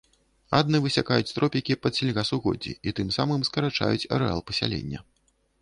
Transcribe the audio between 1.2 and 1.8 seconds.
тропікі